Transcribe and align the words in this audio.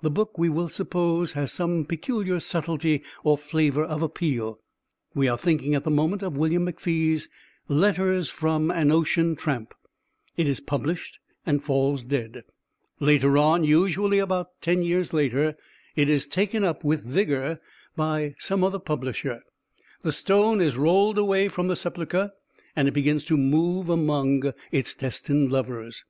The 0.00 0.10
book, 0.10 0.38
we 0.38 0.48
will 0.48 0.68
suppose, 0.70 1.32
has 1.34 1.52
some 1.52 1.84
peculiar 1.84 2.40
subtlety 2.40 3.02
or 3.22 3.36
flavour 3.36 3.84
of 3.84 4.00
appeal. 4.00 4.60
(We 5.14 5.28
are 5.28 5.36
thinking 5.36 5.74
at 5.74 5.84
the 5.84 5.90
moment 5.90 6.22
of 6.22 6.38
William 6.38 6.64
McFee's 6.64 7.28
"Letters 7.68 8.30
From 8.30 8.70
an 8.70 8.90
Ocean 8.90 9.36
Tramp.") 9.36 9.74
It 10.38 10.46
is 10.46 10.60
published 10.60 11.18
and 11.44 11.62
falls 11.62 12.02
dead. 12.04 12.44
Later 12.98 13.36
on 13.36 13.62
usually 13.62 14.18
about 14.18 14.58
ten 14.62 14.82
years 14.82 15.12
later 15.12 15.54
it 15.94 16.08
is 16.08 16.26
taken 16.26 16.64
up 16.64 16.82
with 16.82 17.04
vigour 17.04 17.60
by 17.94 18.36
some 18.38 18.64
other 18.64 18.78
publisher, 18.78 19.42
the 20.00 20.12
stone 20.12 20.62
is 20.62 20.78
rolled 20.78 21.18
away 21.18 21.46
from 21.46 21.68
the 21.68 21.76
sepulchre, 21.76 22.32
and 22.74 22.88
it 22.88 22.92
begins 22.94 23.22
to 23.26 23.36
move 23.36 23.90
among 23.90 24.50
its 24.72 24.94
destined 24.94 25.52
lovers. 25.52 26.06